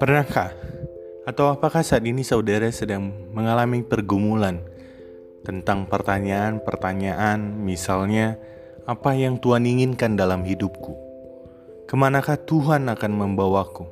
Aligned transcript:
Pernahkah 0.00 0.50
atau 1.22 1.54
apakah 1.54 1.86
saat 1.86 2.02
ini 2.02 2.26
saudara 2.26 2.66
sedang 2.74 3.30
mengalami 3.30 3.86
pergumulan 3.86 4.58
tentang 5.46 5.86
pertanyaan-pertanyaan 5.86 7.38
misalnya 7.62 8.40
apa 8.90 9.14
yang 9.14 9.38
Tuhan 9.38 9.70
inginkan 9.70 10.18
dalam 10.18 10.42
hidupku? 10.42 10.98
Ke 11.86 11.94
manakah 11.94 12.34
Tuhan 12.34 12.90
akan 12.90 13.12
membawaku? 13.14 13.86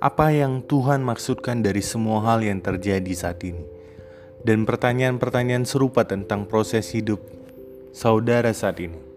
Apa 0.00 0.32
yang 0.32 0.64
Tuhan 0.64 1.04
maksudkan 1.04 1.60
dari 1.60 1.84
semua 1.84 2.24
hal 2.24 2.40
yang 2.40 2.64
terjadi 2.64 3.12
saat 3.12 3.44
ini? 3.44 3.60
Dan 4.40 4.64
pertanyaan-pertanyaan 4.64 5.68
serupa 5.68 6.08
tentang 6.08 6.48
proses 6.48 6.88
hidup 6.96 7.20
saudara 7.92 8.56
saat 8.56 8.80
ini. 8.80 9.09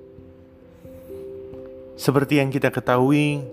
Seperti 1.94 2.42
yang 2.42 2.50
kita 2.50 2.74
ketahui, 2.74 3.46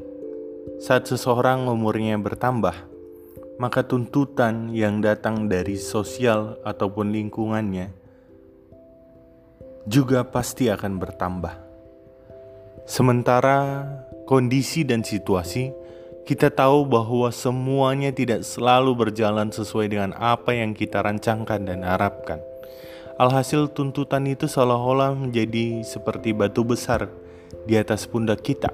saat 0.80 1.05
seseorang 1.05 1.69
umurnya 1.69 2.16
bertambah, 2.16 2.73
maka 3.60 3.84
tuntutan 3.84 4.73
yang 4.73 5.05
datang 5.05 5.45
dari 5.45 5.77
sosial 5.77 6.56
ataupun 6.64 7.12
lingkungannya 7.12 7.92
juga 9.84 10.24
pasti 10.24 10.73
akan 10.73 10.97
bertambah. 10.97 11.55
Sementara 12.88 13.84
kondisi 14.24 14.88
dan 14.88 15.05
situasi, 15.05 15.77
kita 16.25 16.48
tahu 16.48 16.88
bahwa 16.88 17.28
semuanya 17.28 18.09
tidak 18.09 18.41
selalu 18.48 18.97
berjalan 18.97 19.52
sesuai 19.52 19.92
dengan 19.92 20.16
apa 20.16 20.56
yang 20.56 20.72
kita 20.72 21.05
rancangkan 21.05 21.69
dan 21.69 21.84
harapkan. 21.84 22.41
Alhasil 23.20 23.69
tuntutan 23.77 24.25
itu 24.25 24.48
seolah-olah 24.48 25.12
menjadi 25.12 25.84
seperti 25.84 26.33
batu 26.33 26.64
besar 26.64 27.12
di 27.64 27.78
atas 27.78 28.06
pundak 28.09 28.42
kita. 28.42 28.72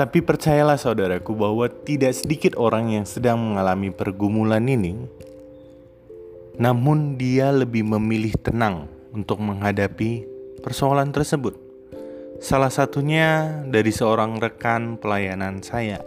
Tapi 0.00 0.24
percayalah 0.24 0.80
saudaraku 0.80 1.36
bahwa 1.36 1.68
tidak 1.68 2.16
sedikit 2.16 2.56
orang 2.56 2.96
yang 2.96 3.04
sedang 3.04 3.36
mengalami 3.36 3.92
pergumulan 3.92 4.64
ini, 4.64 4.96
namun 6.56 7.20
dia 7.20 7.52
lebih 7.52 7.84
memilih 7.84 8.32
tenang 8.40 8.88
untuk 9.12 9.44
menghadapi 9.44 10.24
persoalan 10.64 11.12
tersebut. 11.12 11.52
Salah 12.40 12.72
satunya 12.72 13.60
dari 13.68 13.92
seorang 13.92 14.40
rekan 14.40 14.96
pelayanan 14.96 15.60
saya 15.60 16.00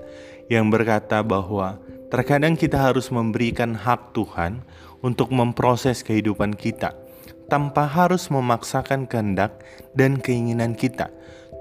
yang 0.50 0.74
berkata 0.74 1.22
bahwa 1.22 1.78
terkadang 2.10 2.58
kita 2.58 2.82
harus 2.82 3.14
memberikan 3.14 3.78
hak 3.78 4.18
Tuhan 4.18 4.66
untuk 5.06 5.30
memproses 5.30 6.02
kehidupan 6.02 6.58
kita 6.58 7.03
tanpa 7.48 7.88
harus 7.88 8.28
memaksakan 8.32 9.08
kehendak 9.08 9.60
dan 9.96 10.20
keinginan 10.20 10.76
kita. 10.76 11.10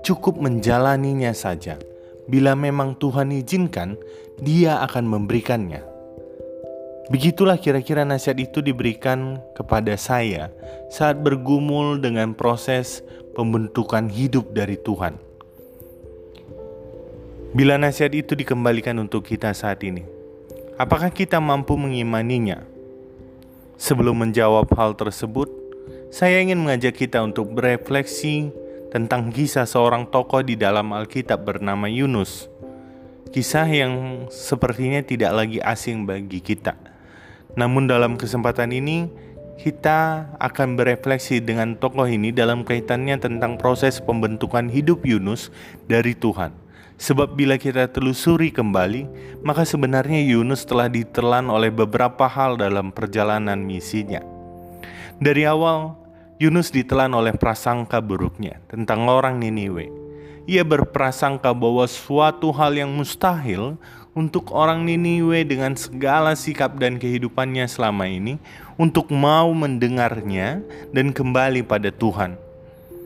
Cukup 0.02 0.39
menjalaninya 0.39 1.30
saja 1.30 1.78
bila 2.27 2.55
memang 2.55 2.94
Tuhan 2.98 3.34
izinkan, 3.34 3.98
Dia 4.42 4.83
akan 4.83 5.05
memberikannya. 5.06 5.83
Begitulah 7.11 7.58
kira-kira 7.58 8.06
nasihat 8.06 8.39
itu 8.41 8.62
diberikan 8.62 9.42
kepada 9.52 9.98
saya 9.98 10.55
saat 10.89 11.20
bergumul 11.20 11.98
dengan 12.00 12.33
proses 12.33 13.05
pembentukan 13.36 14.08
hidup 14.08 14.55
dari 14.55 14.80
Tuhan. 14.80 15.19
Bila 17.52 17.77
nasihat 17.77 18.17
itu 18.17 18.33
dikembalikan 18.33 18.96
untuk 18.96 19.28
kita 19.28 19.52
saat 19.52 19.84
ini, 19.84 20.08
apakah 20.80 21.12
kita 21.12 21.36
mampu 21.36 21.77
mengimaninya? 21.77 22.64
Sebelum 23.77 24.14
menjawab 24.24 24.72
hal 24.72 24.96
tersebut, 24.96 25.50
saya 26.12 26.44
ingin 26.44 26.60
mengajak 26.60 26.92
kita 26.92 27.24
untuk 27.24 27.56
berefleksi 27.56 28.52
tentang 28.92 29.32
kisah 29.32 29.64
seorang 29.64 30.05
tokoh 30.12 30.44
di 30.44 30.60
dalam 30.60 30.92
Alkitab 30.92 31.41
bernama 31.41 31.88
Yunus. 31.88 32.52
Kisah 33.32 33.64
yang 33.64 34.28
sepertinya 34.28 35.00
tidak 35.00 35.33
lagi 35.33 35.56
asing 35.64 36.05
bagi 36.05 36.44
kita. 36.44 36.77
Namun 37.56 37.89
dalam 37.89 38.20
kesempatan 38.20 38.77
ini 38.77 39.08
kita 39.56 40.28
akan 40.36 40.77
berefleksi 40.77 41.40
dengan 41.40 41.80
tokoh 41.80 42.05
ini 42.05 42.28
dalam 42.28 42.61
kaitannya 42.61 43.17
tentang 43.17 43.56
proses 43.56 43.96
pembentukan 44.05 44.68
hidup 44.68 45.08
Yunus 45.08 45.48
dari 45.89 46.12
Tuhan. 46.12 46.52
Sebab 47.01 47.40
bila 47.40 47.56
kita 47.56 47.89
telusuri 47.89 48.52
kembali, 48.52 49.08
maka 49.40 49.64
sebenarnya 49.64 50.20
Yunus 50.20 50.68
telah 50.68 50.92
ditelan 50.92 51.48
oleh 51.48 51.72
beberapa 51.72 52.28
hal 52.28 52.61
dalam 52.61 52.92
perjalanan 52.92 53.64
misinya. 53.64 54.20
Dari 55.17 55.48
awal, 55.48 56.02
Yunus 56.42 56.75
ditelan 56.75 57.14
oleh 57.14 57.30
prasangka 57.39 58.03
buruknya 58.03 58.58
tentang 58.67 59.07
orang 59.07 59.39
Niniwe. 59.39 59.86
Ia 60.51 60.67
berprasangka 60.67 61.55
bahwa 61.55 61.86
suatu 61.86 62.51
hal 62.51 62.75
yang 62.75 62.91
mustahil 62.91 63.79
untuk 64.11 64.51
orang 64.51 64.83
Niniwe 64.83 65.47
dengan 65.47 65.79
segala 65.79 66.35
sikap 66.35 66.83
dan 66.83 66.98
kehidupannya 66.98 67.63
selama 67.70 68.11
ini 68.11 68.42
untuk 68.75 69.14
mau 69.14 69.55
mendengarnya 69.55 70.67
dan 70.91 71.14
kembali 71.14 71.63
pada 71.63 71.95
Tuhan. 71.95 72.35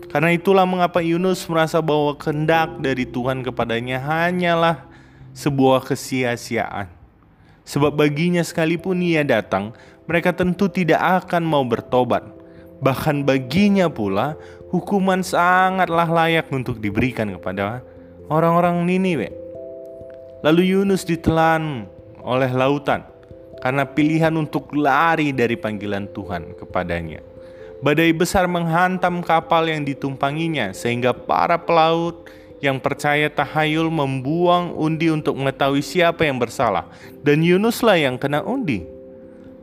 Karena 0.09 0.33
itulah 0.33 0.65
mengapa 0.65 1.05
Yunus 1.05 1.45
merasa 1.45 1.85
bahwa 1.85 2.17
kehendak 2.17 2.81
dari 2.81 3.05
Tuhan 3.05 3.45
kepadanya 3.45 4.01
hanyalah 4.01 4.89
sebuah 5.37 5.85
kesia-siaan. 5.85 6.89
Sebab 7.69 8.01
baginya 8.01 8.41
sekalipun 8.41 8.97
ia 9.05 9.21
datang, 9.29 9.77
mereka 10.09 10.33
tentu 10.33 10.73
tidak 10.73 11.05
akan 11.29 11.45
mau 11.45 11.61
bertobat 11.69 12.36
Bahkan 12.81 13.25
baginya 13.25 13.89
pula 13.89 14.37
hukuman 14.69 15.25
sangatlah 15.25 16.09
layak 16.09 16.51
untuk 16.53 16.81
diberikan 16.83 17.33
kepada 17.39 17.81
orang-orang 18.29 18.85
Niniwe. 18.85 19.31
Lalu 20.45 20.77
Yunus 20.77 21.09
ditelan 21.09 21.89
oleh 22.21 22.51
lautan 22.53 23.07
karena 23.63 23.89
pilihan 23.89 24.35
untuk 24.37 24.75
lari 24.77 25.33
dari 25.33 25.57
panggilan 25.57 26.11
Tuhan 26.13 26.55
kepadanya. 26.59 27.25
Badai 27.81 28.13
besar 28.17 28.49
menghantam 28.49 29.21
kapal 29.21 29.69
yang 29.69 29.85
ditumpanginya 29.85 30.73
sehingga 30.73 31.13
para 31.13 31.61
pelaut 31.61 32.25
yang 32.65 32.81
percaya 32.81 33.29
tahayul 33.29 33.93
membuang 33.93 34.73
undi 34.73 35.13
untuk 35.13 35.37
mengetahui 35.37 35.85
siapa 35.85 36.25
yang 36.25 36.41
bersalah 36.41 36.89
dan 37.21 37.45
Yunuslah 37.45 38.01
yang 38.01 38.17
kena 38.17 38.41
undi. 38.41 38.96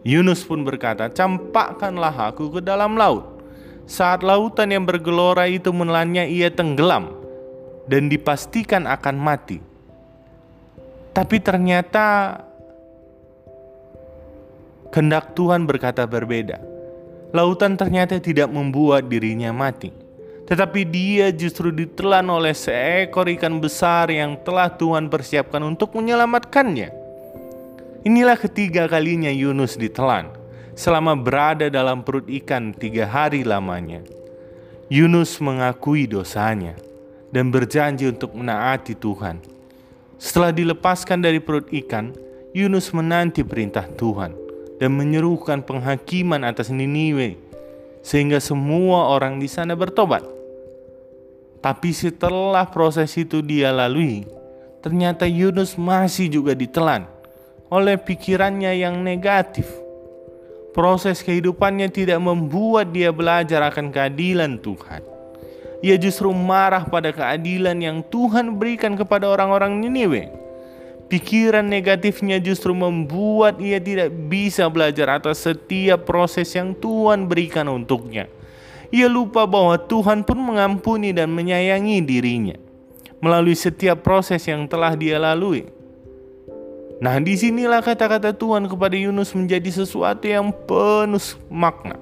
Yunus 0.03 0.43
pun 0.43 0.67
berkata, 0.67 1.07
"Campakkanlah 1.07 2.35
aku 2.35 2.59
ke 2.59 2.61
dalam 2.63 2.99
laut." 2.99 3.39
Saat 3.83 4.23
lautan 4.23 4.71
yang 4.71 4.87
bergelora 4.87 5.47
itu 5.47 5.71
menelannya, 5.75 6.27
ia 6.31 6.47
tenggelam 6.47 7.11
dan 7.87 8.07
dipastikan 8.07 8.87
akan 8.87 9.15
mati. 9.19 9.59
Tapi 11.11 11.37
ternyata 11.43 12.39
kehendak 14.89 15.35
Tuhan 15.35 15.67
berkata 15.67 16.07
berbeda. 16.07 16.63
Lautan 17.33 17.75
ternyata 17.75 18.21
tidak 18.21 18.47
membuat 18.47 19.09
dirinya 19.09 19.49
mati, 19.49 19.89
tetapi 20.45 20.85
dia 20.85 21.33
justru 21.33 21.73
ditelan 21.73 22.29
oleh 22.29 22.53
seekor 22.53 23.25
ikan 23.35 23.57
besar 23.57 24.13
yang 24.13 24.37
telah 24.45 24.69
Tuhan 24.69 25.09
persiapkan 25.09 25.65
untuk 25.65 25.97
menyelamatkannya. 25.97 27.02
Inilah 28.03 28.35
ketiga 28.35 28.83
kalinya 28.91 29.31
Yunus 29.31 29.79
ditelan 29.79 30.27
selama 30.75 31.15
berada 31.15 31.71
dalam 31.71 32.03
perut 32.03 32.27
ikan 32.27 32.75
tiga 32.75 33.07
hari 33.07 33.47
lamanya. 33.47 34.03
Yunus 34.91 35.39
mengakui 35.39 36.03
dosanya 36.03 36.75
dan 37.31 37.47
berjanji 37.47 38.11
untuk 38.11 38.35
menaati 38.35 38.99
Tuhan. 38.99 39.39
Setelah 40.19 40.51
dilepaskan 40.51 41.23
dari 41.23 41.39
perut 41.39 41.71
ikan, 41.71 42.11
Yunus 42.51 42.91
menanti 42.91 43.39
perintah 43.39 43.87
Tuhan 43.87 44.35
dan 44.83 44.91
menyerukan 44.99 45.63
penghakiman 45.63 46.43
atas 46.43 46.75
Niniwe 46.75 47.39
sehingga 48.03 48.43
semua 48.43 49.15
orang 49.15 49.39
di 49.39 49.47
sana 49.47 49.79
bertobat. 49.79 50.27
Tapi 51.63 51.95
setelah 51.95 52.67
proses 52.67 53.15
itu 53.15 53.39
dia 53.39 53.71
lalui, 53.71 54.27
ternyata 54.83 55.23
Yunus 55.23 55.79
masih 55.79 56.27
juga 56.27 56.51
ditelan 56.51 57.12
oleh 57.73 57.97
pikirannya 57.97 58.77
yang 58.77 59.01
negatif. 59.01 59.65
Proses 60.77 61.25
kehidupannya 61.25 61.89
tidak 61.89 62.21
membuat 62.21 62.93
dia 62.93 63.09
belajar 63.09 63.65
akan 63.65 63.89
keadilan 63.89 64.61
Tuhan. 64.61 65.01
Ia 65.81 65.97
justru 65.97 66.29
marah 66.29 66.85
pada 66.85 67.09
keadilan 67.09 67.77
yang 67.81 67.97
Tuhan 68.05 68.61
berikan 68.61 68.93
kepada 68.93 69.25
orang-orang 69.25 69.81
Niniwe. 69.81 70.29
Pikiran 71.09 71.65
negatifnya 71.65 72.37
justru 72.37 72.77
membuat 72.77 73.57
ia 73.57 73.81
tidak 73.81 74.13
bisa 74.29 74.69
belajar 74.69 75.17
atas 75.17 75.41
setiap 75.45 76.05
proses 76.05 76.53
yang 76.53 76.77
Tuhan 76.77 77.25
berikan 77.25 77.69
untuknya. 77.69 78.29
Ia 78.93 79.09
lupa 79.09 79.49
bahwa 79.49 79.77
Tuhan 79.81 80.21
pun 80.21 80.37
mengampuni 80.37 81.09
dan 81.09 81.33
menyayangi 81.33 81.97
dirinya 82.05 82.57
melalui 83.23 83.55
setiap 83.55 84.03
proses 84.03 84.43
yang 84.43 84.67
telah 84.67 84.93
dia 84.99 85.15
lalui. 85.15 85.82
Nah, 87.03 87.19
di 87.19 87.35
sinilah 87.35 87.83
kata-kata 87.83 88.31
Tuhan 88.31 88.63
kepada 88.71 88.95
Yunus 88.95 89.35
menjadi 89.35 89.67
sesuatu 89.83 90.23
yang 90.23 90.55
penuh 90.63 91.35
makna. 91.51 92.00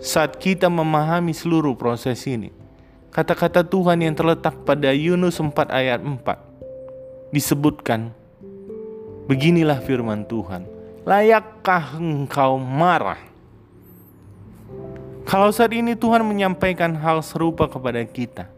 Saat 0.00 0.40
kita 0.40 0.72
memahami 0.72 1.36
seluruh 1.36 1.76
proses 1.76 2.24
ini, 2.24 2.48
kata-kata 3.12 3.60
Tuhan 3.60 4.00
yang 4.00 4.16
terletak 4.16 4.64
pada 4.64 4.96
Yunus 4.96 5.36
4 5.36 5.52
ayat 5.68 6.00
4 6.00 6.24
disebutkan 7.36 8.16
beginilah 9.28 9.84
firman 9.84 10.24
Tuhan 10.24 10.64
layakkah 11.04 12.00
engkau 12.00 12.56
marah? 12.56 13.20
Kalau 15.28 15.52
saat 15.52 15.76
ini 15.76 15.92
Tuhan 15.92 16.24
menyampaikan 16.24 16.96
hal 16.96 17.20
serupa 17.20 17.68
kepada 17.68 18.00
kita 18.08 18.48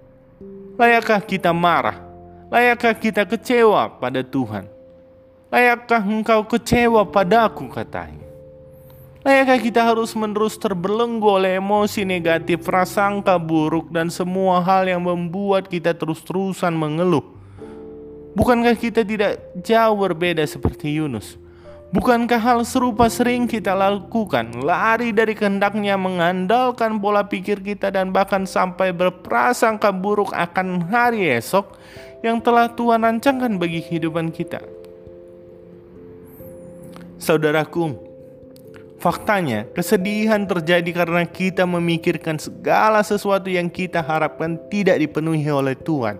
layakkah 0.78 1.18
kita 1.26 1.50
marah? 1.50 2.06
Layakkah 2.54 2.94
kita 2.94 3.26
kecewa 3.26 3.98
pada 3.98 4.22
Tuhan 4.22 4.77
layakkah 5.48 6.04
engkau 6.04 6.44
kecewa 6.44 7.08
padaku 7.08 7.68
katanya 7.72 8.28
Layakkah 9.28 9.60
kita 9.60 9.84
harus 9.84 10.16
menerus 10.16 10.56
terbelenggu 10.56 11.26
oleh 11.26 11.60
emosi 11.60 12.06
negatif, 12.06 12.64
prasangka 12.64 13.36
buruk, 13.36 13.92
dan 13.92 14.08
semua 14.08 14.62
hal 14.64 14.88
yang 14.88 15.04
membuat 15.04 15.68
kita 15.68 15.92
terus-terusan 15.92 16.72
mengeluh? 16.72 17.26
Bukankah 18.32 18.72
kita 18.78 19.02
tidak 19.02 19.42
jauh 19.60 19.98
berbeda 20.00 20.46
seperti 20.48 20.96
Yunus? 20.96 21.36
Bukankah 21.90 22.40
hal 22.40 22.60
serupa 22.62 23.10
sering 23.10 23.50
kita 23.50 23.74
lakukan? 23.74 24.64
Lari 24.64 25.10
dari 25.10 25.34
kehendaknya, 25.34 25.98
mengandalkan 25.98 27.02
pola 27.02 27.26
pikir 27.26 27.60
kita, 27.60 27.90
dan 27.90 28.14
bahkan 28.14 28.46
sampai 28.46 28.94
berprasangka 28.94 29.90
buruk 29.92 30.30
akan 30.30 30.88
hari 30.88 31.26
esok 31.36 31.74
yang 32.22 32.38
telah 32.38 32.70
Tuhan 32.70 33.02
rancangkan 33.02 33.58
bagi 33.58 33.82
kehidupan 33.82 34.30
kita. 34.30 34.77
Saudaraku, 37.18 38.08
Faktanya, 38.98 39.62
kesedihan 39.78 40.42
terjadi 40.42 40.90
karena 40.90 41.22
kita 41.22 41.62
memikirkan 41.62 42.34
segala 42.34 42.98
sesuatu 43.06 43.46
yang 43.46 43.70
kita 43.70 44.02
harapkan 44.02 44.58
tidak 44.66 44.98
dipenuhi 44.98 45.46
oleh 45.46 45.78
Tuhan. 45.78 46.18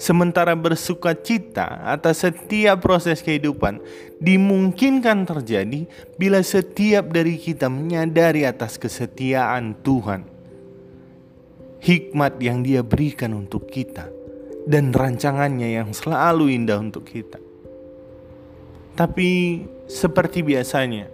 Sementara 0.00 0.56
bersuka 0.56 1.12
cita 1.12 1.84
atas 1.84 2.24
setiap 2.24 2.80
proses 2.80 3.20
kehidupan 3.20 3.84
dimungkinkan 4.16 5.28
terjadi 5.28 5.84
bila 6.16 6.40
setiap 6.40 7.12
dari 7.12 7.36
kita 7.36 7.68
menyadari 7.68 8.48
atas 8.48 8.80
kesetiaan 8.80 9.76
Tuhan. 9.84 10.24
Hikmat 11.84 12.40
yang 12.40 12.64
dia 12.64 12.80
berikan 12.80 13.36
untuk 13.36 13.68
kita 13.68 14.08
dan 14.64 14.96
rancangannya 14.96 15.76
yang 15.84 15.92
selalu 15.92 16.48
indah 16.48 16.80
untuk 16.80 17.04
kita. 17.04 17.49
Tapi 19.00 19.64
seperti 19.88 20.44
biasanya, 20.44 21.08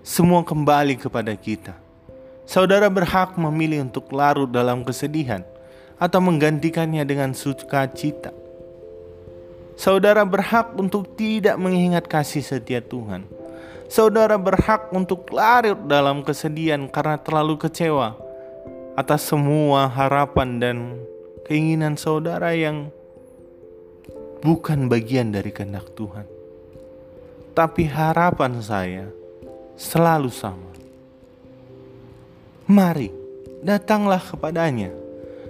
semua 0.00 0.40
kembali 0.40 0.96
kepada 0.96 1.36
kita. 1.36 1.76
Saudara 2.48 2.88
berhak 2.88 3.36
memilih 3.36 3.84
untuk 3.84 4.08
larut 4.16 4.48
dalam 4.48 4.80
kesedihan 4.88 5.44
atau 6.00 6.16
menggantikannya 6.24 7.04
dengan 7.04 7.36
sukacita. 7.36 8.32
Saudara 9.76 10.24
berhak 10.24 10.72
untuk 10.80 11.12
tidak 11.12 11.60
mengingat 11.60 12.08
kasih 12.08 12.40
setia 12.40 12.80
Tuhan. 12.80 13.28
Saudara 13.92 14.40
berhak 14.40 14.88
untuk 14.88 15.28
larut 15.28 15.76
dalam 15.92 16.24
kesedihan 16.24 16.88
karena 16.88 17.20
terlalu 17.20 17.60
kecewa 17.60 18.16
atas 18.96 19.28
semua 19.28 19.92
harapan 19.92 20.56
dan 20.56 20.76
keinginan 21.44 22.00
saudara 22.00 22.56
yang 22.56 22.88
bukan 24.40 24.88
bagian 24.88 25.36
dari 25.36 25.52
kehendak 25.52 25.84
Tuhan. 25.92 26.39
Tapi 27.50 27.82
harapan 27.82 28.62
saya 28.62 29.06
selalu 29.74 30.30
sama. 30.30 30.70
Mari, 32.70 33.10
datanglah 33.58 34.22
kepadanya, 34.22 34.94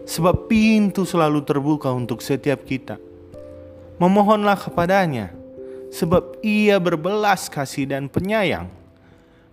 sebab 0.09 0.49
pintu 0.49 1.05
selalu 1.05 1.45
terbuka 1.45 1.93
untuk 1.93 2.25
setiap 2.25 2.65
kita. 2.65 2.97
Memohonlah 4.01 4.57
kepadanya, 4.57 5.29
sebab 5.93 6.41
ia 6.41 6.81
berbelas 6.81 7.53
kasih 7.53 7.85
dan 7.85 8.09
penyayang. 8.09 8.73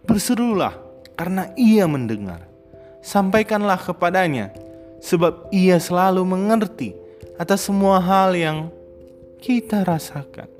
Berserulah, 0.07 0.71
karena 1.19 1.51
ia 1.59 1.83
mendengar. 1.83 2.47
Sampaikanlah 3.03 3.75
kepadanya, 3.75 4.55
sebab 5.03 5.51
ia 5.51 5.75
selalu 5.83 6.23
mengerti 6.23 6.95
atas 7.35 7.67
semua 7.67 7.99
hal 7.99 8.31
yang 8.31 8.71
kita 9.43 9.83
rasakan. 9.83 10.56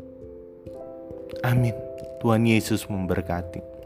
Amin. 1.46 1.76
Tuhan 2.20 2.44
Yesus 2.50 2.90
memberkati. 2.90 3.77